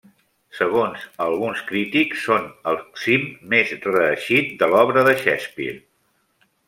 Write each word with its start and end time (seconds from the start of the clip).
Segons 0.59 1.01
alguns 1.25 1.59
crítics, 1.71 2.23
són 2.29 2.47
el 2.71 2.79
cim 3.03 3.27
més 3.53 3.75
reeixit 3.89 4.51
de 4.63 4.71
l'obra 4.73 5.05
de 5.11 5.15
Shakespeare. 5.21 5.79